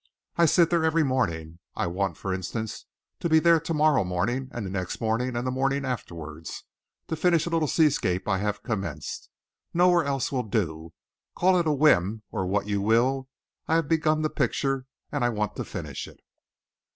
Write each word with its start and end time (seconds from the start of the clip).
"I 0.35 0.47
sit 0.47 0.71
there 0.71 0.83
every 0.83 1.03
morning. 1.03 1.59
I 1.75 1.85
want, 1.85 2.17
for 2.17 2.33
instance, 2.33 2.87
to 3.19 3.29
be 3.29 3.37
there 3.37 3.59
to 3.59 3.71
morrow 3.75 4.03
morning, 4.03 4.49
and 4.51 4.65
the 4.65 4.71
next 4.71 4.99
morning, 4.99 5.35
and 5.35 5.45
the 5.45 5.51
morning 5.51 5.85
afterwards, 5.85 6.63
to 7.07 7.15
finish 7.15 7.45
a 7.45 7.51
little 7.51 7.67
seascape 7.67 8.27
I 8.27 8.39
have 8.39 8.63
commenced. 8.63 9.29
Nowhere 9.75 10.05
else 10.05 10.31
will 10.31 10.41
do. 10.41 10.91
Call 11.35 11.59
it 11.59 11.67
a 11.67 11.71
whim 11.71 12.23
or 12.31 12.47
what 12.47 12.65
you 12.65 12.81
will 12.81 13.29
I 13.67 13.75
have 13.75 13.87
begun 13.87 14.23
the 14.23 14.31
picture, 14.31 14.87
and 15.11 15.23
I 15.23 15.29
want 15.29 15.55
to 15.57 15.63
finish 15.63 16.07
it." 16.07 16.19